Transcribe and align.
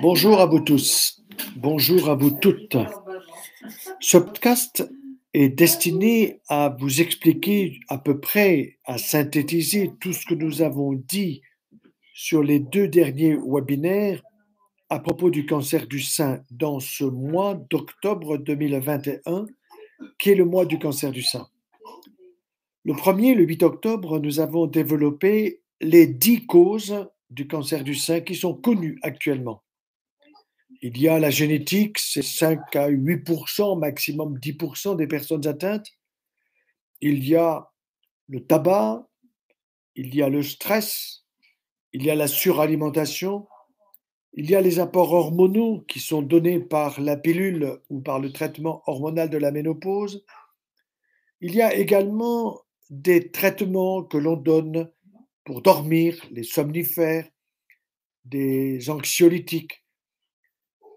Bonjour 0.00 0.38
à 0.38 0.46
vous 0.46 0.60
tous, 0.60 1.24
bonjour 1.56 2.08
à 2.08 2.14
vous 2.14 2.30
toutes. 2.30 2.76
Ce 3.98 4.16
podcast 4.16 4.88
est 5.34 5.48
destiné 5.48 6.40
à 6.48 6.76
vous 6.78 7.00
expliquer 7.00 7.80
à 7.88 7.98
peu 7.98 8.20
près, 8.20 8.78
à 8.84 8.96
synthétiser 8.96 9.90
tout 10.00 10.12
ce 10.12 10.24
que 10.24 10.34
nous 10.34 10.62
avons 10.62 10.92
dit 10.92 11.42
sur 12.14 12.44
les 12.44 12.60
deux 12.60 12.86
derniers 12.86 13.36
webinaires 13.44 14.22
à 14.88 15.00
propos 15.00 15.30
du 15.30 15.46
cancer 15.46 15.88
du 15.88 16.00
sein 16.00 16.44
dans 16.52 16.78
ce 16.78 17.02
mois 17.02 17.54
d'octobre 17.68 18.38
2021, 18.38 19.46
qui 20.20 20.30
est 20.30 20.36
le 20.36 20.44
mois 20.44 20.64
du 20.64 20.78
cancer 20.78 21.10
du 21.10 21.22
sein. 21.22 21.48
Le 22.84 22.94
premier, 22.94 23.34
le 23.34 23.42
8 23.42 23.64
octobre, 23.64 24.20
nous 24.20 24.38
avons 24.38 24.68
développé 24.68 25.60
les 25.80 26.06
dix 26.06 26.46
causes 26.46 27.04
du 27.30 27.48
cancer 27.48 27.82
du 27.82 27.96
sein 27.96 28.20
qui 28.20 28.36
sont 28.36 28.54
connues 28.54 28.98
actuellement. 29.02 29.62
Il 30.80 31.00
y 31.00 31.08
a 31.08 31.18
la 31.18 31.30
génétique, 31.30 31.98
c'est 31.98 32.22
5 32.22 32.76
à 32.76 32.88
8% 32.88 33.78
maximum 33.78 34.38
10% 34.38 34.96
des 34.96 35.08
personnes 35.08 35.46
atteintes. 35.46 35.88
Il 37.00 37.26
y 37.26 37.34
a 37.34 37.72
le 38.28 38.44
tabac, 38.44 39.08
il 39.96 40.14
y 40.14 40.22
a 40.22 40.28
le 40.28 40.42
stress, 40.42 41.24
il 41.92 42.04
y 42.04 42.10
a 42.10 42.14
la 42.14 42.28
suralimentation, 42.28 43.48
il 44.34 44.48
y 44.48 44.54
a 44.54 44.60
les 44.60 44.78
apports 44.78 45.12
hormonaux 45.12 45.80
qui 45.88 45.98
sont 45.98 46.22
donnés 46.22 46.60
par 46.60 47.00
la 47.00 47.16
pilule 47.16 47.80
ou 47.88 48.00
par 48.00 48.20
le 48.20 48.30
traitement 48.30 48.82
hormonal 48.86 49.30
de 49.30 49.38
la 49.38 49.50
ménopause. 49.50 50.24
Il 51.40 51.56
y 51.56 51.62
a 51.62 51.74
également 51.74 52.60
des 52.90 53.32
traitements 53.32 54.04
que 54.04 54.16
l'on 54.16 54.36
donne 54.36 54.92
pour 55.44 55.62
dormir, 55.62 56.24
les 56.30 56.44
somnifères, 56.44 57.28
des 58.24 58.90
anxiolytiques, 58.90 59.82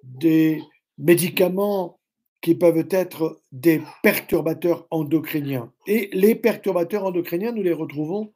des 0.04 0.62
médicaments 0.98 2.00
qui 2.42 2.56
peuvent 2.56 2.88
être 2.90 3.42
des 3.52 3.82
perturbateurs 4.02 4.88
endocriniens. 4.90 5.72
Et 5.86 6.10
les 6.14 6.36
perturbateurs 6.36 7.06
endocriniens, 7.06 7.52
nous 7.52 7.64
les 7.64 7.74
retrouvons 7.74 8.34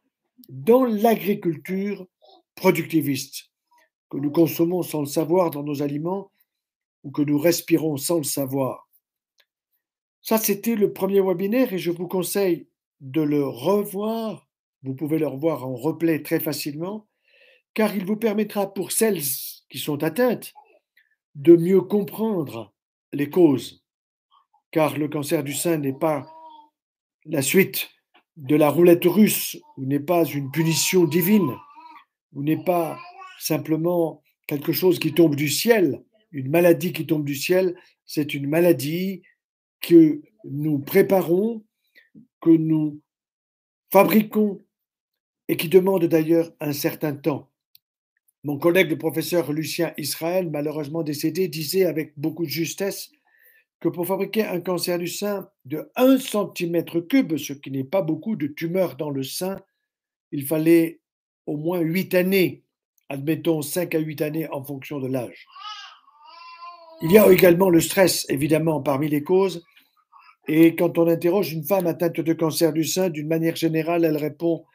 dans 0.49 0.83
l'agriculture 0.83 2.05
productiviste, 2.55 3.49
que 4.09 4.17
nous 4.17 4.31
consommons 4.31 4.83
sans 4.83 5.02
le 5.02 5.08
savoir 5.08 5.49
dans 5.49 5.63
nos 5.63 5.81
aliments 5.81 6.31
ou 7.03 7.11
que 7.11 7.23
nous 7.23 7.39
respirons 7.39 7.97
sans 7.97 8.17
le 8.17 8.23
savoir. 8.23 8.88
Ça, 10.21 10.38
c'était 10.38 10.75
le 10.75 10.93
premier 10.93 11.21
webinaire 11.21 11.73
et 11.73 11.77
je 11.77 11.91
vous 11.91 12.08
conseille 12.08 12.67
de 13.02 13.21
le 13.21 13.45
revoir. 13.45 14.47
Vous 14.83 14.95
pouvez 14.95 15.19
le 15.19 15.27
revoir 15.27 15.66
en 15.67 15.75
replay 15.75 16.21
très 16.21 16.39
facilement, 16.39 17.08
car 17.73 17.95
il 17.95 18.05
vous 18.05 18.16
permettra 18.16 18.73
pour 18.73 18.91
celles 18.91 19.21
qui 19.69 19.77
sont 19.77 20.03
atteintes 20.03 20.53
de 21.36 21.55
mieux 21.55 21.81
comprendre 21.81 22.73
les 23.14 23.30
causes, 23.30 23.83
car 24.72 24.97
le 24.97 25.08
cancer 25.08 25.44
du 25.44 25.53
sein 25.53 25.77
n'est 25.77 25.94
pas 25.94 26.25
la 27.25 27.42
suite 27.42 27.89
de 28.38 28.55
la 28.55 28.69
roulette 28.69 29.05
russe, 29.05 29.58
ou 29.77 29.86
n'est 29.86 30.00
pas 30.00 30.25
une 30.25 30.52
punition 30.52 31.05
divine, 31.05 31.55
ou 32.33 32.44
n'est 32.44 32.64
pas 32.64 32.97
simplement 33.39 34.22
quelque 34.47 34.72
chose 34.72 35.00
qui 35.00 35.14
tombe 35.14 35.36
du 35.36 35.50
ciel, 35.50 36.03
une 36.31 36.50
maladie 36.50 36.94
qui 36.94 37.05
tombe 37.05 37.25
du 37.25 37.36
ciel, 37.36 37.77
c'est 38.05 38.33
une 38.33 38.47
maladie 38.47 39.23
que 39.81 40.22
nous 40.44 40.80
préparons, 40.80 41.64
que 42.42 42.49
nous 42.49 43.02
fabriquons 43.92 44.59
et 45.47 45.58
qui 45.58 45.70
demande 45.70 46.05
d'ailleurs 46.05 46.52
un 46.59 46.73
certain 46.73 47.16
temps. 47.16 47.49
Mon 48.45 48.59
collègue 48.59 48.91
le 48.91 48.97
professeur 48.99 49.51
Lucien 49.51 49.91
Israël, 49.97 50.51
malheureusement 50.51 51.01
décédé, 51.01 51.47
disait 51.47 51.85
avec 51.85 52.13
beaucoup 52.15 52.45
de 52.45 52.49
justesse 52.52 53.09
que 53.79 53.89
pour 53.89 54.05
fabriquer 54.05 54.45
un 54.45 54.61
cancer 54.61 54.99
du 54.99 55.07
sein 55.07 55.49
de 55.65 55.89
1 55.95 56.17
cm3, 56.17 57.39
ce 57.39 57.53
qui 57.53 57.71
n'est 57.71 57.83
pas 57.83 58.03
beaucoup 58.03 58.36
de 58.36 58.45
tumeurs 58.45 58.97
dans 58.97 59.09
le 59.09 59.23
sein, 59.23 59.59
il 60.31 60.45
fallait 60.45 60.99
au 61.47 61.58
moins 61.58 61.80
8 61.80 62.14
années, 62.14 62.61
admettons 63.09 63.64
5 63.64 63.95
à 63.95 63.97
8 63.97 64.21
années 64.21 64.47
en 64.49 64.64
fonction 64.64 64.99
de 64.99 65.08
l'âge. 65.08 65.47
Il 67.02 67.11
y 67.11 67.17
a 67.17 67.27
également 67.31 67.71
le 67.71 67.81
stress, 67.81 68.27
évidemment, 68.30 68.80
parmi 68.80 69.09
les 69.09 69.23
causes. 69.23 69.65
Et 70.47 70.75
quand 70.75 70.99
on 70.99 71.08
interroge 71.08 71.52
une 71.52 71.64
femme 71.64 71.87
atteinte 71.87 72.21
de 72.21 72.33
cancer 72.33 72.73
du 72.73 72.83
sein, 72.83 73.09
d'une 73.09 73.27
manière 73.27 73.55
générale, 73.55 74.05
elle 74.05 74.17
répond 74.17 74.65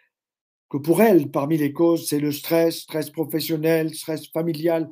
que 0.70 0.78
pour 0.78 1.02
elle, 1.02 1.30
parmi 1.30 1.58
les 1.58 1.72
causes, 1.72 2.08
c'est 2.08 2.20
le 2.20 2.30
stress, 2.30 2.82
stress 2.82 3.10
professionnel, 3.10 3.92
stress 3.92 4.28
familial, 4.28 4.88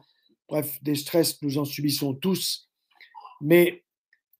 bref, 0.49 0.78
des 0.83 0.97
stress, 0.97 1.41
nous 1.43 1.56
en 1.56 1.65
subissons 1.65 2.15
tous. 2.15 2.69
Mais 3.41 3.84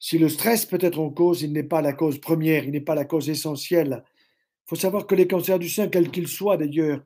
si 0.01 0.19
le 0.19 0.29
stress 0.29 0.67
peut 0.67 0.79
être 0.81 0.99
en 0.99 1.11
cause, 1.11 1.43
il 1.43 1.53
n'est 1.53 1.63
pas 1.63 1.81
la 1.81 1.93
cause 1.93 2.19
première, 2.19 2.65
il 2.65 2.73
n'est 2.73 2.81
pas 2.81 2.97
la 2.97 3.05
cause 3.05 3.31
essentielle. 3.31 4.03
Il 4.05 4.71
faut 4.71 4.77
savoir 4.77 5.07
que 5.07 5.15
les 5.15 5.29
cancers 5.29 5.61
du 5.61 5.69
sein, 5.69 5.87
quels 5.87 6.11
qu'ils 6.11 6.29
soient 6.29 6.57
d'ailleurs, 6.57 7.01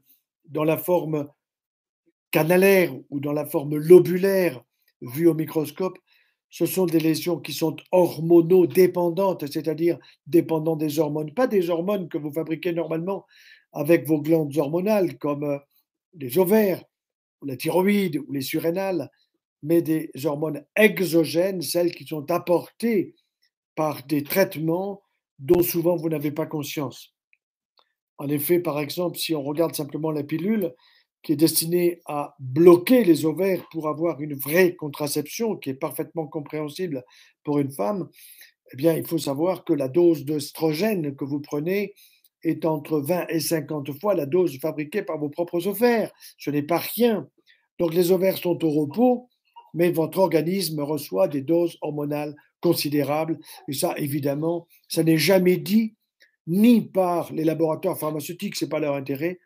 dans 0.47 0.65
la 0.65 0.79
forme 0.79 1.29
canalaire 2.31 2.93
ou 3.11 3.21
dans 3.21 3.33
la 3.33 3.45
forme 3.45 3.77
lobulaire 3.77 4.63
vue 5.03 5.29
au 5.29 5.35
microscope, 5.35 5.99
ce 6.49 6.67
sont 6.67 6.87
des 6.87 7.01
lésions 7.01 7.39
qui 7.39 7.53
sont 7.53 7.77
hormonodépendantes, 7.93 9.47
c'est-à-dire 9.51 9.99
dépendantes 10.27 10.81
des 10.81 10.99
hormones, 10.99 11.33
pas 11.33 11.47
des 11.47 11.71
hormones 11.71 12.09
que 12.09 12.19
vous 12.19 12.33
fabriquez 12.33 12.73
normalement, 12.73 13.27
avec 13.73 14.07
vos 14.07 14.21
glandes 14.21 14.57
hormonales 14.57 15.19
comme 15.19 15.45
euh, 15.45 15.59
les 16.15 16.39
ovaires, 16.39 16.85
la 17.45 17.57
thyroïde 17.57 18.19
ou 18.27 18.33
les 18.33 18.43
surrénales, 18.43 19.11
mais 19.63 19.83
des 19.83 20.11
hormones 20.25 20.65
exogènes, 20.77 21.63
celles 21.63 21.95
qui 21.95 22.05
sont 22.05 22.31
apportées 22.31 23.15
par 23.75 24.03
des 24.05 24.23
traitements 24.23 25.03
dont 25.39 25.63
souvent 25.63 25.97
vous 25.97 26.09
n'avez 26.09 26.31
pas 26.31 26.47
conscience. 26.47 27.15
En 28.19 28.29
effet, 28.29 28.61
par 28.61 28.79
exemple, 28.79 29.19
si 29.19 29.35
on 29.35 29.43
regarde 29.43 29.75
simplement 29.75 30.11
la 30.11 30.23
pilule 30.23 30.75
qui 31.23 31.33
est 31.33 31.37
destinée 31.37 32.01
à 32.07 32.35
bloquer 32.41 33.05
les 33.05 33.25
ovaires 33.25 33.65
pour 33.71 33.89
avoir 33.89 34.21
une 34.21 34.35
vraie 34.35 34.75
contraception 34.75 35.57
qui 35.57 35.71
est 35.71 35.75
parfaitement 35.75 36.27
compréhensible 36.27 37.05
pour 37.45 37.59
une 37.59 37.71
femme, 37.71 38.09
eh 38.73 38.77
bien, 38.77 38.95
il 38.95 39.07
faut 39.07 39.19
savoir 39.19 39.65
que 39.65 39.73
la 39.73 39.89
dose 39.89 40.25
d'œstrogène 40.25 41.15
que 41.15 41.25
vous 41.25 41.41
prenez 41.41 41.95
est 42.43 42.65
entre 42.65 43.01
20 43.01 43.27
et 43.29 43.41
50 43.41 43.99
fois 44.01 44.15
la 44.15 44.27
dose 44.27 44.59
fabriquée 44.59 45.03
par 45.03 45.19
vos 45.19 45.29
propres 45.29 45.67
ovaires. 45.67 46.13
Ce 46.39 46.51
n'est 46.51 46.63
pas 46.63 46.79
rien. 46.79 47.29
Donc 47.79 47.95
les 47.95 48.13
ovaires 48.13 48.39
sont 48.39 48.65
au 48.65 48.71
repos, 48.71 49.29
mais 49.75 49.91
votre 49.91 50.19
organisme 50.19 50.81
reçoit 50.81 51.29
des 51.29 51.43
doses 51.43 51.79
hormonales 51.81 52.35
considérables. 52.61 53.39
Et 53.69 53.73
ça, 53.73 53.95
évidemment, 53.97 54.67
ça 54.89 55.03
n'est 55.03 55.19
jamais 55.19 55.57
dit 55.57 55.95
ni 56.47 56.81
par 56.81 57.33
les 57.33 57.45
laboratoires 57.45 57.99
pharmaceutiques, 57.99 58.57
ce 58.57 58.65
n'est 58.65 58.69
pas 58.69 58.81
leur 58.81 58.95
intérêt, 58.95 59.39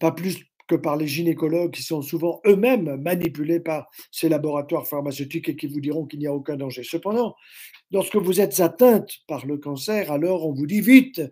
pas 0.00 0.12
plus 0.12 0.38
que 0.70 0.76
par 0.76 0.96
les 0.96 1.08
gynécologues 1.08 1.72
qui 1.72 1.82
sont 1.82 2.00
souvent 2.00 2.40
eux-mêmes 2.46 2.96
manipulés 2.96 3.58
par 3.58 3.88
ces 4.12 4.28
laboratoires 4.28 4.86
pharmaceutiques 4.86 5.48
et 5.48 5.56
qui 5.56 5.66
vous 5.66 5.80
diront 5.80 6.06
qu'il 6.06 6.20
n'y 6.20 6.28
a 6.28 6.32
aucun 6.32 6.56
danger. 6.56 6.84
Cependant, 6.84 7.34
lorsque 7.90 8.16
vous 8.16 8.40
êtes 8.40 8.60
atteinte 8.60 9.10
par 9.26 9.46
le 9.46 9.58
cancer, 9.58 10.12
alors 10.12 10.46
on 10.46 10.52
vous 10.52 10.66
dit 10.66 10.80
vite, 10.80 11.22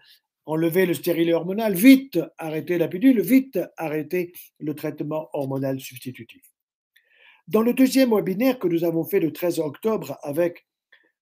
enlever 0.48 0.86
le 0.86 0.94
stérilet 0.94 1.34
hormonal, 1.34 1.74
vite 1.74 2.18
arrêter 2.38 2.78
la 2.78 2.88
pilule, 2.88 3.20
vite 3.20 3.58
arrêter 3.76 4.32
le 4.58 4.74
traitement 4.74 5.28
hormonal 5.34 5.78
substitutif. 5.78 6.42
Dans 7.48 7.60
le 7.60 7.74
deuxième 7.74 8.14
webinaire 8.14 8.58
que 8.58 8.66
nous 8.66 8.82
avons 8.82 9.04
fait 9.04 9.20
le 9.20 9.30
13 9.30 9.58
octobre 9.58 10.18
avec 10.22 10.66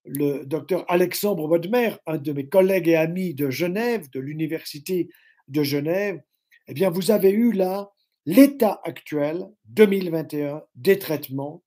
le 0.05 0.45
docteur 0.45 0.85
Alexandre 0.89 1.45
Bodmer, 1.45 1.95
un 2.05 2.17
de 2.17 2.31
mes 2.31 2.47
collègues 2.47 2.87
et 2.87 2.95
amis 2.95 3.33
de 3.33 3.49
Genève, 3.49 4.09
de 4.11 4.21
l'Université 4.21 5.09
de 5.49 5.61
Genève, 5.61 6.21
eh 6.69 6.73
bien, 6.73 6.89
vous 6.89 7.11
avez 7.11 7.31
eu 7.31 7.51
là 7.51 7.91
l'état 8.25 8.79
actuel 8.85 9.45
2021 9.65 10.63
des 10.75 10.99
traitements 10.99 11.63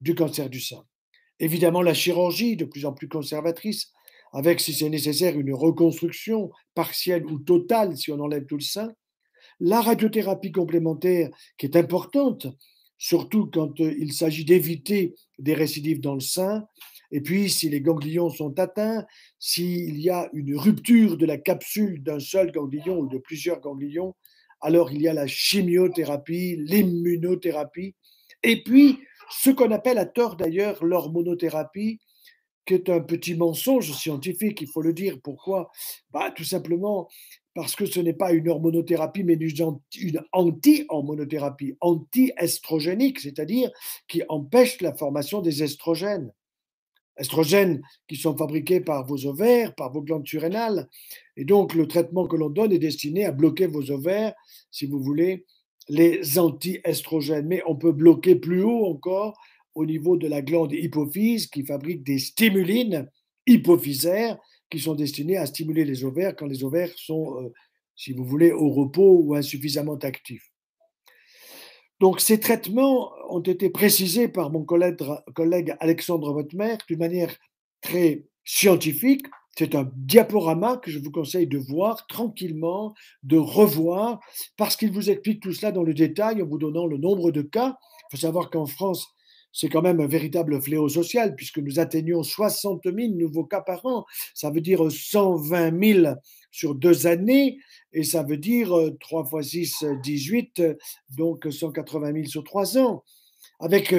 du 0.00 0.16
cancer 0.16 0.50
du 0.50 0.60
sein. 0.60 0.84
Évidemment, 1.38 1.82
la 1.82 1.94
chirurgie, 1.94 2.56
de 2.56 2.64
plus 2.64 2.86
en 2.86 2.92
plus 2.92 3.08
conservatrice, 3.08 3.92
avec, 4.34 4.60
si 4.60 4.74
c'est 4.74 4.88
nécessaire, 4.88 5.38
une 5.38 5.54
reconstruction 5.54 6.50
partielle 6.74 7.24
ou 7.24 7.38
totale 7.38 7.96
si 7.96 8.10
on 8.10 8.18
enlève 8.18 8.44
tout 8.46 8.56
le 8.56 8.62
sein. 8.62 8.92
La 9.60 9.80
radiothérapie 9.80 10.50
complémentaire, 10.50 11.30
qui 11.56 11.66
est 11.66 11.76
importante, 11.76 12.48
surtout 12.98 13.46
quand 13.46 13.80
euh, 13.80 13.94
il 13.96 14.12
s'agit 14.12 14.44
d'éviter 14.44 15.14
des 15.38 15.54
récidives 15.54 16.00
dans 16.00 16.14
le 16.14 16.20
sein. 16.20 16.66
Et 17.12 17.20
puis, 17.20 17.48
si 17.48 17.68
les 17.68 17.80
ganglions 17.80 18.28
sont 18.28 18.58
atteints, 18.58 19.06
s'il 19.38 20.00
y 20.00 20.10
a 20.10 20.28
une 20.32 20.56
rupture 20.56 21.16
de 21.16 21.26
la 21.26 21.38
capsule 21.38 22.02
d'un 22.02 22.18
seul 22.18 22.50
ganglion 22.50 22.98
ou 22.98 23.06
de 23.06 23.18
plusieurs 23.18 23.60
ganglions, 23.60 24.16
alors 24.60 24.90
il 24.90 25.02
y 25.02 25.08
a 25.08 25.14
la 25.14 25.28
chimiothérapie, 25.28 26.56
l'immunothérapie, 26.56 27.94
et 28.42 28.64
puis 28.64 28.98
ce 29.30 29.50
qu'on 29.50 29.70
appelle 29.70 29.98
à 29.98 30.06
tort 30.06 30.34
d'ailleurs 30.34 30.84
l'hormonothérapie, 30.84 32.00
qui 32.66 32.74
est 32.74 32.88
un 32.88 33.00
petit 33.00 33.34
mensonge 33.34 33.92
scientifique, 33.92 34.60
il 34.60 34.68
faut 34.68 34.82
le 34.82 34.92
dire. 34.92 35.18
Pourquoi? 35.22 35.70
Bah, 36.10 36.30
Tout 36.30 36.44
simplement 36.44 37.08
parce 37.54 37.76
que 37.76 37.86
ce 37.86 38.00
n'est 38.00 38.14
pas 38.14 38.32
une 38.32 38.48
hormonothérapie, 38.48 39.22
mais 39.22 39.34
une 39.34 40.20
anti-hormonothérapie, 40.32 41.76
anti-estrogénique, 41.80 43.20
c'est-à-dire 43.20 43.70
qui 44.08 44.22
empêche 44.28 44.80
la 44.80 44.92
formation 44.92 45.40
des 45.40 45.62
estrogènes. 45.62 46.32
Estrogènes 47.16 47.80
qui 48.08 48.16
sont 48.16 48.36
fabriqués 48.36 48.80
par 48.80 49.06
vos 49.06 49.26
ovaires, 49.26 49.72
par 49.76 49.92
vos 49.92 50.02
glandes 50.02 50.26
surrénales. 50.26 50.88
Et 51.36 51.44
donc, 51.44 51.74
le 51.74 51.86
traitement 51.86 52.26
que 52.26 52.34
l'on 52.34 52.50
donne 52.50 52.72
est 52.72 52.80
destiné 52.80 53.24
à 53.24 53.30
bloquer 53.30 53.68
vos 53.68 53.92
ovaires, 53.92 54.34
si 54.72 54.86
vous 54.86 55.00
voulez, 55.00 55.46
les 55.88 56.40
anti-estrogènes. 56.40 57.46
Mais 57.46 57.62
on 57.68 57.76
peut 57.76 57.92
bloquer 57.92 58.34
plus 58.34 58.64
haut 58.64 58.86
encore 58.86 59.38
au 59.74 59.86
niveau 59.86 60.16
de 60.16 60.28
la 60.28 60.42
glande 60.42 60.72
hypophyse 60.72 61.46
qui 61.46 61.64
fabrique 61.64 62.02
des 62.04 62.18
stimulines 62.18 63.10
hypophysaires 63.46 64.38
qui 64.70 64.78
sont 64.80 64.94
destinées 64.94 65.36
à 65.36 65.46
stimuler 65.46 65.84
les 65.84 66.04
ovaires 66.04 66.34
quand 66.36 66.46
les 66.46 66.64
ovaires 66.64 66.92
sont, 66.96 67.36
euh, 67.40 67.52
si 67.96 68.12
vous 68.12 68.24
voulez, 68.24 68.52
au 68.52 68.70
repos 68.70 69.20
ou 69.22 69.34
insuffisamment 69.34 69.96
actifs. 69.96 70.50
Donc 72.00 72.20
ces 72.20 72.40
traitements 72.40 73.12
ont 73.30 73.40
été 73.40 73.70
précisés 73.70 74.28
par 74.28 74.50
mon 74.50 74.64
collègue, 74.64 74.98
collègue 75.34 75.76
Alexandre 75.80 76.32
Votmer 76.32 76.76
d'une 76.88 76.98
manière 76.98 77.34
très 77.80 78.24
scientifique. 78.44 79.26
C'est 79.56 79.76
un 79.76 79.88
diaporama 79.94 80.78
que 80.78 80.90
je 80.90 80.98
vous 80.98 81.12
conseille 81.12 81.46
de 81.46 81.58
voir 81.58 82.08
tranquillement, 82.08 82.94
de 83.22 83.36
revoir, 83.36 84.18
parce 84.56 84.76
qu'il 84.76 84.90
vous 84.90 85.10
explique 85.10 85.40
tout 85.40 85.52
cela 85.52 85.70
dans 85.70 85.84
le 85.84 85.94
détail 85.94 86.42
en 86.42 86.46
vous 86.46 86.58
donnant 86.58 86.86
le 86.86 86.98
nombre 86.98 87.30
de 87.30 87.42
cas. 87.42 87.76
Il 88.10 88.16
faut 88.16 88.20
savoir 88.22 88.50
qu'en 88.50 88.66
France, 88.66 89.13
c'est 89.54 89.68
quand 89.68 89.80
même 89.82 90.00
un 90.00 90.06
véritable 90.06 90.60
fléau 90.60 90.88
social 90.88 91.34
puisque 91.36 91.58
nous 91.58 91.78
atteignons 91.78 92.22
60 92.22 92.82
000 92.84 93.14
nouveaux 93.14 93.44
cas 93.44 93.62
par 93.62 93.86
an. 93.86 94.04
Ça 94.34 94.50
veut 94.50 94.60
dire 94.60 94.90
120 94.90 96.02
000 96.02 96.14
sur 96.50 96.74
deux 96.74 97.06
années 97.06 97.58
et 97.92 98.02
ça 98.02 98.24
veut 98.24 98.36
dire 98.36 98.74
3 99.00 99.24
fois 99.24 99.42
6, 99.42 99.84
18, 100.02 100.62
donc 101.16 101.46
180 101.50 102.12
000 102.12 102.24
sur 102.26 102.44
trois 102.44 102.76
ans. 102.76 103.04
Avec 103.60 103.94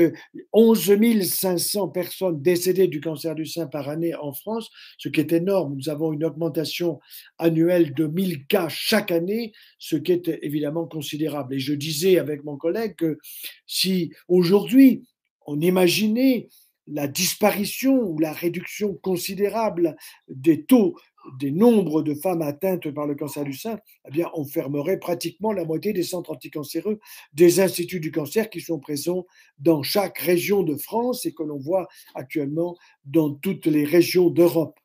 11 0.51 1.21
500 1.23 1.87
personnes 1.87 2.41
décédées 2.41 2.87
du 2.87 2.99
cancer 2.99 3.35
du 3.35 3.45
sein 3.45 3.67
par 3.67 3.87
année 3.87 4.13
en 4.13 4.33
France, 4.33 4.69
ce 4.97 5.07
qui 5.07 5.21
est 5.21 5.31
énorme. 5.31 5.75
Nous 5.77 5.87
avons 5.87 6.11
une 6.11 6.25
augmentation 6.25 6.99
annuelle 7.37 7.93
de 7.93 8.07
1000 8.07 8.47
cas 8.47 8.67
chaque 8.67 9.11
année, 9.11 9.53
ce 9.79 9.95
qui 9.95 10.11
est 10.11 10.27
évidemment 10.41 10.85
considérable. 10.85 11.55
Et 11.55 11.59
je 11.59 11.73
disais 11.73 12.19
avec 12.19 12.43
mon 12.43 12.57
collègue 12.57 12.95
que 12.95 13.17
si 13.65 14.11
aujourd'hui 14.27 15.05
on 15.45 15.59
imaginait 15.61 16.49
la 16.87 17.07
disparition 17.07 17.99
ou 17.99 18.19
la 18.19 18.31
réduction 18.31 18.93
considérable 18.95 19.95
des 20.27 20.65
taux, 20.65 20.95
des 21.39 21.51
nombres 21.51 22.03
de 22.03 22.13
femmes 22.13 22.43
atteintes 22.43 22.91
par 22.91 23.07
le 23.07 23.15
cancer 23.15 23.43
du 23.43 23.53
sein, 23.53 23.79
eh 24.07 24.11
bien, 24.11 24.29
on 24.35 24.45
fermerait 24.45 24.99
pratiquement 24.99 25.51
la 25.51 25.65
moitié 25.65 25.93
des 25.93 26.03
centres 26.03 26.31
anticancéreux 26.31 26.99
des 27.33 27.59
instituts 27.59 27.99
du 27.99 28.11
cancer 28.11 28.49
qui 28.49 28.61
sont 28.61 28.79
présents 28.79 29.25
dans 29.57 29.81
chaque 29.81 30.19
région 30.19 30.61
de 30.61 30.75
France 30.75 31.25
et 31.25 31.33
que 31.33 31.41
l'on 31.41 31.57
voit 31.57 31.87
actuellement 32.13 32.77
dans 33.05 33.31
toutes 33.31 33.65
les 33.65 33.85
régions 33.85 34.29
d'Europe. 34.29 34.79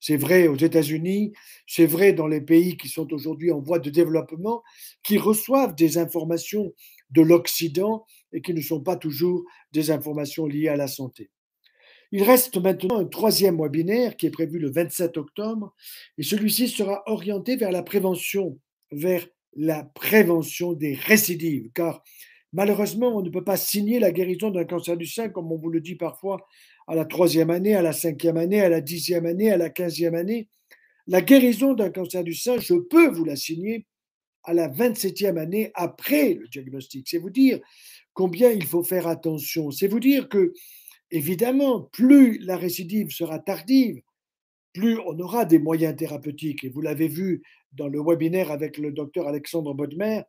C'est 0.00 0.16
vrai 0.16 0.48
aux 0.48 0.56
États-Unis, 0.56 1.32
c'est 1.66 1.86
vrai 1.86 2.12
dans 2.12 2.26
les 2.26 2.42
pays 2.42 2.76
qui 2.76 2.88
sont 2.88 3.10
aujourd'hui 3.12 3.50
en 3.50 3.60
voie 3.60 3.78
de 3.78 3.88
développement, 3.88 4.62
qui 5.02 5.16
reçoivent 5.16 5.74
des 5.74 5.96
informations 5.96 6.74
de 7.10 7.22
l'Occident 7.22 8.04
et 8.34 8.42
qui 8.42 8.52
ne 8.52 8.60
sont 8.60 8.80
pas 8.80 8.96
toujours 8.96 9.44
des 9.72 9.90
informations 9.90 10.46
liées 10.46 10.68
à 10.68 10.76
la 10.76 10.88
santé. 10.88 11.30
Il 12.12 12.22
reste 12.22 12.58
maintenant 12.58 12.98
un 12.98 13.06
troisième 13.06 13.60
webinaire 13.60 14.16
qui 14.16 14.26
est 14.26 14.30
prévu 14.30 14.58
le 14.58 14.70
27 14.70 15.16
octobre 15.16 15.74
et 16.18 16.22
celui-ci 16.22 16.68
sera 16.68 17.02
orienté 17.06 17.56
vers 17.56 17.72
la 17.72 17.82
prévention, 17.82 18.58
vers 18.92 19.26
la 19.56 19.84
prévention 19.84 20.74
des 20.74 20.94
récidives, 20.94 21.70
car 21.74 22.02
malheureusement, 22.52 23.16
on 23.16 23.22
ne 23.22 23.30
peut 23.30 23.44
pas 23.44 23.56
signer 23.56 23.98
la 23.98 24.12
guérison 24.12 24.50
d'un 24.50 24.64
cancer 24.64 24.96
du 24.96 25.06
sein, 25.06 25.28
comme 25.28 25.50
on 25.50 25.56
vous 25.56 25.70
le 25.70 25.80
dit 25.80 25.96
parfois, 25.96 26.46
à 26.86 26.94
la 26.94 27.04
troisième 27.04 27.50
année, 27.50 27.74
à 27.74 27.82
la 27.82 27.92
cinquième 27.92 28.36
année, 28.36 28.60
à 28.60 28.68
la 28.68 28.80
dixième 28.80 29.26
année, 29.26 29.50
à 29.50 29.56
la 29.56 29.70
quinzième 29.70 30.14
année. 30.14 30.48
La 31.06 31.20
guérison 31.20 31.74
d'un 31.74 31.90
cancer 31.90 32.24
du 32.24 32.34
sein, 32.34 32.58
je 32.58 32.74
peux 32.74 33.08
vous 33.08 33.24
la 33.24 33.36
signer 33.36 33.86
à 34.44 34.54
la 34.54 34.68
27e 34.68 35.38
année 35.38 35.70
après 35.74 36.34
le 36.34 36.48
diagnostic. 36.48 37.08
C'est 37.08 37.18
vous 37.18 37.30
dire 37.30 37.60
combien 38.14 38.50
il 38.50 38.64
faut 38.64 38.82
faire 38.82 39.06
attention. 39.06 39.70
C'est 39.70 39.88
vous 39.88 40.00
dire 40.00 40.28
que, 40.28 40.54
évidemment, 41.10 41.82
plus 41.82 42.38
la 42.38 42.56
récidive 42.56 43.10
sera 43.10 43.38
tardive, 43.38 44.00
plus 44.72 44.98
on 45.00 45.18
aura 45.20 45.44
des 45.44 45.58
moyens 45.58 45.94
thérapeutiques. 45.96 46.64
Et 46.64 46.68
vous 46.68 46.80
l'avez 46.80 47.08
vu 47.08 47.42
dans 47.72 47.88
le 47.88 48.00
webinaire 48.00 48.50
avec 48.50 48.78
le 48.78 48.92
docteur 48.92 49.26
Alexandre 49.28 49.74
Bodmer, 49.74 50.22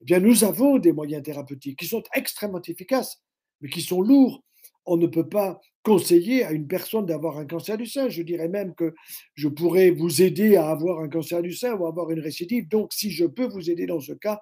eh 0.00 0.04
bien, 0.04 0.20
nous 0.20 0.44
avons 0.44 0.78
des 0.78 0.92
moyens 0.92 1.22
thérapeutiques 1.22 1.78
qui 1.78 1.86
sont 1.86 2.02
extrêmement 2.14 2.60
efficaces, 2.62 3.22
mais 3.60 3.68
qui 3.68 3.82
sont 3.82 4.02
lourds. 4.02 4.42
On 4.84 4.96
ne 4.96 5.06
peut 5.06 5.28
pas 5.28 5.60
conseiller 5.82 6.44
à 6.44 6.52
une 6.52 6.66
personne 6.66 7.06
d'avoir 7.06 7.38
un 7.38 7.46
cancer 7.46 7.76
du 7.76 7.86
sein. 7.86 8.08
Je 8.08 8.22
dirais 8.22 8.48
même 8.48 8.74
que 8.74 8.94
je 9.34 9.48
pourrais 9.48 9.90
vous 9.90 10.22
aider 10.22 10.56
à 10.56 10.68
avoir 10.68 11.00
un 11.00 11.08
cancer 11.08 11.42
du 11.42 11.52
sein 11.52 11.74
ou 11.74 11.86
avoir 11.86 12.10
une 12.10 12.20
récidive. 12.20 12.68
Donc, 12.68 12.92
si 12.92 13.10
je 13.10 13.24
peux 13.24 13.46
vous 13.46 13.70
aider 13.70 13.86
dans 13.86 14.00
ce 14.00 14.12
cas, 14.12 14.40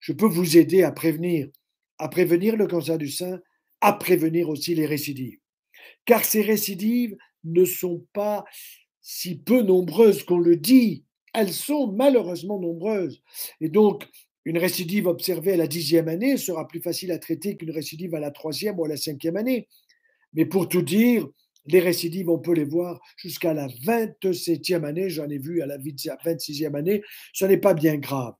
je 0.00 0.12
peux 0.12 0.26
vous 0.26 0.56
aider 0.56 0.82
à 0.82 0.92
prévenir 0.92 1.48
à 1.98 2.08
prévenir 2.08 2.56
le 2.56 2.66
cancer 2.66 2.98
du 2.98 3.08
sein, 3.08 3.40
à 3.80 3.92
prévenir 3.92 4.48
aussi 4.48 4.74
les 4.74 4.86
récidives. 4.86 5.38
Car 6.04 6.24
ces 6.24 6.42
récidives 6.42 7.16
ne 7.44 7.64
sont 7.64 8.06
pas 8.12 8.44
si 9.00 9.38
peu 9.38 9.62
nombreuses 9.62 10.22
qu'on 10.22 10.38
le 10.38 10.56
dit, 10.56 11.04
elles 11.34 11.52
sont 11.52 11.92
malheureusement 11.92 12.58
nombreuses. 12.58 13.22
Et 13.60 13.68
donc, 13.68 14.06
une 14.44 14.58
récidive 14.58 15.06
observée 15.06 15.52
à 15.52 15.56
la 15.56 15.66
dixième 15.66 16.08
année 16.08 16.36
sera 16.36 16.68
plus 16.68 16.80
facile 16.80 17.12
à 17.12 17.18
traiter 17.18 17.56
qu'une 17.56 17.70
récidive 17.70 18.14
à 18.14 18.20
la 18.20 18.30
troisième 18.30 18.78
ou 18.78 18.84
à 18.84 18.88
la 18.88 18.96
cinquième 18.96 19.36
année. 19.36 19.68
Mais 20.34 20.46
pour 20.46 20.68
tout 20.68 20.82
dire, 20.82 21.28
les 21.66 21.80
récidives, 21.80 22.28
on 22.28 22.38
peut 22.38 22.52
les 22.52 22.64
voir 22.64 23.00
jusqu'à 23.16 23.54
la 23.54 23.68
27e 23.68 24.84
année, 24.84 25.08
j'en 25.08 25.28
ai 25.28 25.38
vu 25.38 25.62
à 25.62 25.66
la 25.66 25.78
26e 25.78 26.74
année, 26.76 27.02
ce 27.32 27.46
n'est 27.46 27.58
pas 27.58 27.74
bien 27.74 27.96
grave. 27.96 28.34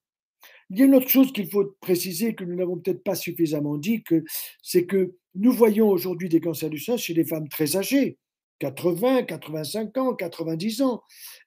Il 0.71 0.79
y 0.79 0.83
a 0.83 0.87
une 0.87 0.95
autre 0.95 1.09
chose 1.09 1.33
qu'il 1.33 1.51
faut 1.51 1.77
préciser 1.81 2.35
que 2.35 2.45
nous 2.45 2.57
n'avons 2.57 2.79
peut-être 2.79 3.03
pas 3.03 3.15
suffisamment 3.15 3.77
dit, 3.77 4.03
que, 4.03 4.25
c'est 4.63 4.87
que 4.87 5.15
nous 5.35 5.53
voyons 5.53 5.89
aujourd'hui 5.89 6.29
des 6.29 6.41
cancers 6.41 6.71
du 6.71 6.79
sein 6.79 6.97
chez 6.97 7.15
des 7.15 7.25
femmes 7.25 7.49
très 7.49 7.77
âgées, 7.77 8.19
80, 8.61 9.25
85 9.25 9.97
ans, 9.99 10.15
90 10.15 10.83
ans. 10.83 11.03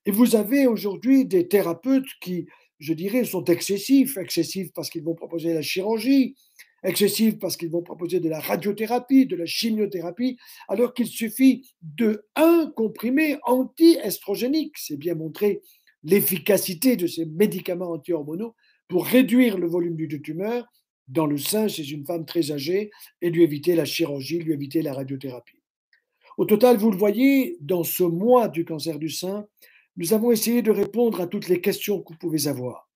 Et 0.05 0.11
vous 0.11 0.35
avez 0.35 0.67
aujourd'hui 0.67 1.25
des 1.25 1.47
thérapeutes 1.47 2.07
qui, 2.21 2.47
je 2.79 2.93
dirais, 2.93 3.23
sont 3.23 3.45
excessifs. 3.45 4.17
Excessifs 4.17 4.71
parce 4.73 4.89
qu'ils 4.89 5.03
vont 5.03 5.15
proposer 5.15 5.53
la 5.53 5.61
chirurgie, 5.61 6.35
excessifs 6.83 7.39
parce 7.39 7.57
qu'ils 7.57 7.71
vont 7.71 7.81
proposer 7.81 8.19
de 8.19 8.29
la 8.29 8.39
radiothérapie, 8.39 9.25
de 9.25 9.35
la 9.35 9.45
chimiothérapie, 9.45 10.37
alors 10.67 10.93
qu'il 10.93 11.07
suffit 11.07 11.67
de 11.81 12.25
un 12.35 12.71
comprimé 12.75 13.37
anti-estrogénique. 13.45 14.77
C'est 14.77 14.97
bien 14.97 15.15
montré 15.15 15.61
l'efficacité 16.03 16.95
de 16.95 17.07
ces 17.07 17.25
médicaments 17.25 17.91
anti-hormonaux 17.91 18.55
pour 18.87 19.05
réduire 19.05 19.57
le 19.57 19.67
volume 19.67 19.95
du 19.95 20.21
tumeur 20.21 20.65
dans 21.07 21.25
le 21.25 21.37
sein 21.37 21.67
chez 21.67 21.89
une 21.89 22.05
femme 22.05 22.25
très 22.25 22.51
âgée 22.51 22.91
et 23.21 23.29
lui 23.29 23.43
éviter 23.43 23.75
la 23.75 23.85
chirurgie, 23.85 24.39
lui 24.39 24.53
éviter 24.53 24.81
la 24.81 24.93
radiothérapie. 24.93 25.61
Au 26.37 26.45
total, 26.45 26.77
vous 26.77 26.91
le 26.91 26.97
voyez, 26.97 27.57
dans 27.61 27.83
ce 27.83 28.03
mois 28.03 28.47
du 28.47 28.65
cancer 28.65 28.99
du 28.99 29.09
sein, 29.09 29.47
nous 29.95 30.13
avons 30.13 30.31
essayé 30.31 30.61
de 30.61 30.71
répondre 30.71 31.21
à 31.21 31.27
toutes 31.27 31.47
les 31.47 31.61
questions 31.61 32.01
que 32.01 32.13
vous 32.13 32.19
pouvez 32.19 32.47
avoir. 32.47 32.89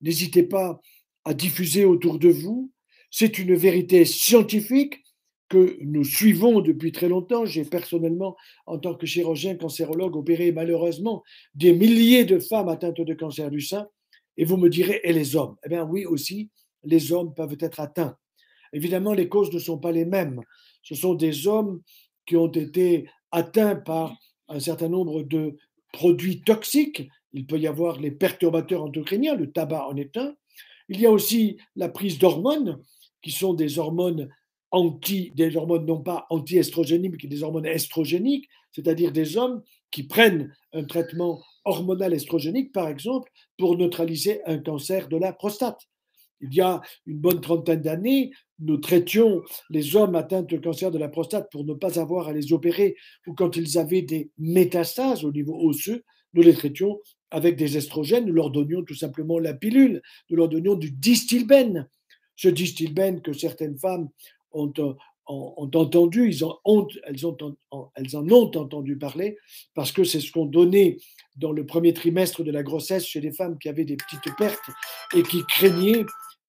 N'hésitez 0.00 0.44
pas 0.44 0.80
à 1.24 1.34
diffuser 1.34 1.84
autour 1.84 2.18
de 2.18 2.28
vous. 2.28 2.70
C'est 3.10 3.38
une 3.38 3.54
vérité 3.54 4.04
scientifique 4.04 5.02
que 5.48 5.76
nous 5.80 6.04
suivons 6.04 6.60
depuis 6.60 6.92
très 6.92 7.08
longtemps. 7.08 7.44
J'ai 7.44 7.64
personnellement, 7.64 8.36
en 8.66 8.78
tant 8.78 8.94
que 8.94 9.06
chirurgien 9.06 9.56
cancérologue, 9.56 10.16
opéré 10.16 10.52
malheureusement 10.52 11.22
des 11.54 11.72
milliers 11.72 12.24
de 12.24 12.38
femmes 12.38 12.68
atteintes 12.68 13.00
de 13.00 13.14
cancer 13.14 13.50
du 13.50 13.60
sein 13.60 13.88
et 14.36 14.44
vous 14.44 14.56
me 14.56 14.68
direz, 14.68 15.00
et 15.04 15.12
les 15.12 15.36
hommes? 15.36 15.56
Eh 15.64 15.68
bien 15.68 15.84
oui 15.84 16.04
aussi, 16.04 16.50
les 16.82 17.12
hommes 17.12 17.34
peuvent 17.34 17.56
être 17.60 17.80
atteints. 17.80 18.16
Évidemment, 18.72 19.12
les 19.12 19.28
causes 19.28 19.52
ne 19.52 19.58
sont 19.58 19.78
pas 19.78 19.92
les 19.92 20.04
mêmes. 20.04 20.40
Ce 20.82 20.94
sont 20.94 21.14
des 21.14 21.46
hommes 21.46 21.80
qui 22.26 22.36
ont 22.36 22.50
été 22.50 23.08
atteints 23.30 23.76
par 23.76 24.16
un 24.48 24.60
certain 24.60 24.88
nombre 24.88 25.22
de 25.22 25.56
produits 25.92 26.42
toxiques. 26.42 27.08
Il 27.32 27.46
peut 27.46 27.58
y 27.58 27.66
avoir 27.66 28.00
les 28.00 28.10
perturbateurs 28.10 28.82
endocriniens, 28.84 29.34
le 29.34 29.50
tabac 29.50 29.86
en 29.88 29.96
est 29.96 30.16
un. 30.16 30.34
Il 30.88 31.00
y 31.00 31.06
a 31.06 31.10
aussi 31.10 31.56
la 31.76 31.88
prise 31.88 32.18
d'hormones, 32.18 32.82
qui 33.22 33.30
sont 33.30 33.54
des 33.54 33.78
hormones 33.78 34.28
anti, 34.70 35.30
des 35.34 35.56
hormones 35.56 35.86
non 35.86 36.00
pas 36.00 36.26
anti-estrogéniques, 36.30 37.22
mais 37.22 37.28
des 37.28 37.42
hormones 37.42 37.66
estrogéniques, 37.66 38.48
c'est-à-dire 38.72 39.12
des 39.12 39.36
hommes 39.36 39.62
qui 39.90 40.02
prennent 40.02 40.52
un 40.72 40.84
traitement 40.84 41.42
hormonal 41.64 42.14
estrogénique, 42.14 42.72
par 42.72 42.88
exemple, 42.88 43.30
pour 43.58 43.76
neutraliser 43.76 44.42
un 44.46 44.58
cancer 44.58 45.08
de 45.08 45.16
la 45.16 45.32
prostate. 45.32 45.80
Il 46.40 46.54
y 46.54 46.60
a 46.60 46.80
une 47.06 47.18
bonne 47.18 47.40
trentaine 47.40 47.80
d'années, 47.80 48.32
nous 48.58 48.76
traitions 48.76 49.42
les 49.70 49.96
hommes 49.96 50.14
atteints 50.14 50.42
de 50.42 50.56
cancer 50.58 50.90
de 50.90 50.98
la 50.98 51.08
prostate 51.08 51.50
pour 51.50 51.64
ne 51.64 51.74
pas 51.74 51.98
avoir 51.98 52.28
à 52.28 52.32
les 52.32 52.52
opérer 52.52 52.96
ou 53.26 53.34
quand 53.34 53.56
ils 53.56 53.78
avaient 53.78 54.02
des 54.02 54.30
métastases 54.38 55.24
au 55.24 55.32
niveau 55.32 55.56
osseux, 55.68 56.04
nous 56.34 56.42
les 56.42 56.54
traitions 56.54 57.00
avec 57.30 57.56
des 57.56 57.76
estrogènes, 57.76 58.26
nous 58.26 58.32
leur 58.32 58.50
donnions 58.50 58.84
tout 58.84 58.94
simplement 58.94 59.38
la 59.38 59.54
pilule, 59.54 60.02
nous 60.30 60.36
leur 60.36 60.48
donnions 60.48 60.74
du 60.74 60.90
distilbène. 60.90 61.88
Ce 62.36 62.48
distilbène 62.48 63.22
que 63.22 63.32
certaines 63.32 63.78
femmes 63.78 64.08
ont, 64.52 64.72
ont, 65.26 65.70
entendu, 65.74 66.30
elles, 66.30 67.26
elles 67.94 68.16
en 68.16 68.30
ont 68.30 68.50
entendu 68.56 68.98
parler, 68.98 69.36
parce 69.74 69.92
que 69.92 70.04
c'est 70.04 70.20
ce 70.20 70.30
qu'on 70.30 70.46
donnait 70.46 70.98
dans 71.36 71.52
le 71.52 71.66
premier 71.66 71.92
trimestre 71.92 72.44
de 72.44 72.50
la 72.50 72.62
grossesse 72.62 73.06
chez 73.06 73.20
les 73.20 73.32
femmes 73.32 73.58
qui 73.58 73.68
avaient 73.68 73.84
des 73.84 73.96
petites 73.96 74.34
pertes 74.36 74.70
et 75.14 75.22
qui 75.22 75.44
craignaient 75.46 76.04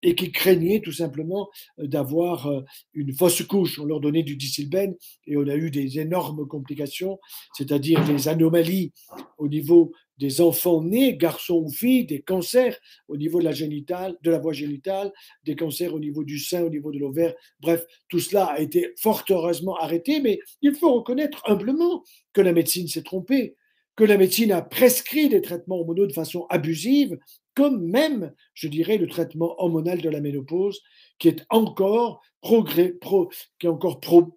et 0.05 0.13
qui 0.13 0.31
craignaient 0.31 0.81
tout 0.81 0.91
simplement 0.91 1.49
euh, 1.79 1.87
d'avoir 1.87 2.47
euh, 2.47 2.61
une 2.93 3.13
fausse 3.13 3.41
couche. 3.43 3.79
On 3.79 3.85
leur 3.85 3.99
donnait 3.99 4.23
du 4.23 4.35
disilbène 4.35 4.95
et 5.25 5.35
on 5.35 5.47
a 5.47 5.55
eu 5.55 5.71
des 5.71 5.99
énormes 5.99 6.47
complications, 6.47 7.19
c'est-à-dire 7.53 8.05
des 8.05 8.27
anomalies 8.27 8.93
au 9.37 9.47
niveau 9.47 9.91
des 10.17 10.41
enfants 10.41 10.81
nés, 10.81 11.17
garçons 11.17 11.63
ou 11.65 11.69
filles, 11.69 12.05
des 12.05 12.21
cancers 12.21 12.77
au 13.07 13.17
niveau 13.17 13.39
de 13.39 13.45
la 13.45 13.51
génitale, 13.51 14.15
de 14.21 14.31
la 14.31 14.39
voie 14.39 14.53
génitale, 14.53 15.11
des 15.43 15.55
cancers 15.55 15.93
au 15.93 15.99
niveau 15.99 16.23
du 16.23 16.39
sein, 16.39 16.63
au 16.63 16.69
niveau 16.69 16.91
de 16.91 16.99
l'ovaire. 16.99 17.33
Bref, 17.59 17.85
tout 18.07 18.19
cela 18.19 18.45
a 18.45 18.59
été 18.59 18.93
fort 18.97 19.23
heureusement 19.29 19.75
arrêté, 19.75 20.21
mais 20.21 20.39
il 20.61 20.73
faut 20.75 20.93
reconnaître 20.93 21.41
humblement 21.49 22.03
que 22.31 22.41
la 22.41 22.53
médecine 22.53 22.87
s'est 22.87 23.03
trompée, 23.03 23.55
que 23.95 24.03
la 24.03 24.17
médecine 24.17 24.51
a 24.51 24.61
prescrit 24.61 25.29
des 25.29 25.41
traitements 25.41 25.77
hormonaux 25.77 26.07
de 26.07 26.13
façon 26.13 26.45
abusive, 26.49 27.17
comme 27.53 27.81
même, 27.81 28.33
je 28.53 28.67
dirais, 28.67 28.97
le 28.97 29.07
traitement 29.07 29.55
hormonal 29.61 30.01
de 30.01 30.09
la 30.09 30.19
ménopause, 30.19 30.81
qui 31.19 31.29
est 31.29 31.45
encore 31.49 32.21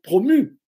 promu 0.03 0.59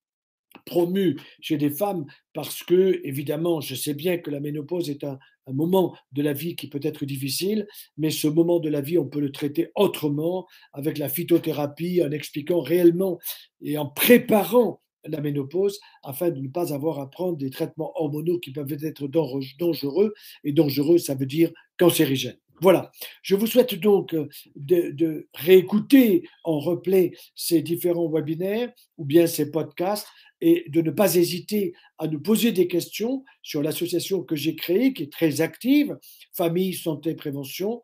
promu 0.66 1.16
chez 1.40 1.56
des 1.56 1.70
femmes 1.70 2.06
parce 2.32 2.62
que, 2.62 3.00
évidemment, 3.04 3.60
je 3.60 3.74
sais 3.74 3.94
bien 3.94 4.18
que 4.18 4.30
la 4.30 4.40
ménopause 4.40 4.90
est 4.90 5.04
un, 5.04 5.18
moment 5.46 5.96
de 6.12 6.22
la 6.22 6.32
vie 6.32 6.54
qui 6.54 6.68
peut 6.68 6.78
être 6.80 7.04
difficile, 7.04 7.66
mais 7.96 8.10
ce 8.10 8.28
moment 8.28 8.60
de 8.60 8.68
la 8.68 8.80
vie, 8.80 8.98
on 8.98 9.08
peut 9.08 9.18
le 9.18 9.32
traiter 9.32 9.72
autrement, 9.74 10.46
avec 10.72 10.96
la 10.96 11.08
phytothérapie, 11.08 12.00
en 12.04 12.12
expliquant 12.12 12.60
réellement 12.60 13.18
et 13.60 13.76
en 13.76 13.86
préparant 13.86 14.80
la 15.06 15.20
ménopause 15.20 15.80
afin 16.02 16.30
de 16.30 16.40
ne 16.40 16.48
pas 16.48 16.72
avoir 16.72 16.98
à 16.98 17.10
prendre 17.10 17.36
des 17.36 17.50
traitements 17.50 17.92
hormonaux 17.96 18.38
qui 18.38 18.52
peuvent 18.52 18.72
être 18.82 19.08
dangereux, 19.08 20.14
et 20.44 20.52
dangereux, 20.52 20.98
ça 20.98 21.14
veut 21.14 21.26
dire 21.26 21.50
cancérigène. 21.78 22.36
Voilà. 22.60 22.92
Je 23.22 23.36
vous 23.36 23.46
souhaite 23.46 23.74
donc 23.74 24.14
euh, 24.14 24.28
de, 24.54 25.28
réécouter 25.34 26.28
en 26.44 26.58
replay 26.58 27.12
ces 27.34 27.62
différents 27.62 28.10
webinaires 28.10 28.70
ou 28.98 29.04
bien 29.04 29.26
ces 29.26 29.50
podcasts 29.50 30.06
et 30.40 30.64
de 30.68 30.80
ne 30.80 30.90
pas 30.90 31.16
hésiter 31.16 31.74
à 31.98 32.06
nous 32.06 32.20
poser 32.20 32.52
des 32.52 32.68
questions 32.68 33.24
sur 33.42 33.62
l'association 33.62 34.22
que 34.22 34.36
j'ai 34.36 34.56
créée, 34.56 34.92
qui 34.92 35.04
est 35.04 35.12
très 35.12 35.40
active, 35.40 35.98
Famille, 36.32 36.74
Santé, 36.74 37.14
Prévention, 37.14 37.82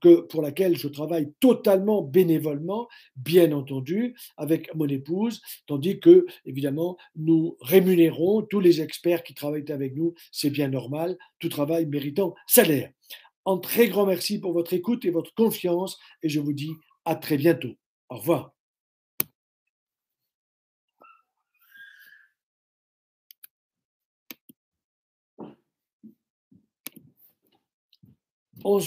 que, 0.00 0.20
pour 0.22 0.42
laquelle 0.42 0.76
je 0.76 0.88
travaille 0.88 1.32
totalement 1.40 2.02
bénévolement, 2.02 2.88
bien 3.16 3.52
entendu, 3.52 4.14
avec 4.36 4.74
mon 4.74 4.86
épouse, 4.86 5.40
tandis 5.66 6.00
que, 6.00 6.26
évidemment, 6.44 6.96
nous 7.16 7.56
rémunérons 7.60 8.42
tous 8.42 8.60
les 8.60 8.80
experts 8.80 9.22
qui 9.22 9.34
travaillent 9.34 9.70
avec 9.70 9.94
nous, 9.94 10.14
c'est 10.32 10.50
bien 10.50 10.68
normal, 10.68 11.16
tout 11.38 11.48
travail 11.48 11.86
méritant 11.86 12.34
salaire. 12.46 12.90
Un 13.46 13.58
très 13.58 13.88
grand 13.88 14.04
merci 14.04 14.38
pour 14.38 14.52
votre 14.52 14.74
écoute 14.74 15.04
et 15.04 15.10
votre 15.10 15.32
confiance 15.34 15.98
et 16.22 16.28
je 16.28 16.40
vous 16.40 16.52
dis 16.52 16.72
à 17.04 17.14
très 17.14 17.38
bientôt. 17.38 17.74
Au 18.10 18.16
revoir. 18.16 18.57
Bonjour. 28.62 28.76